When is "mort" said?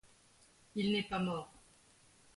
1.19-1.53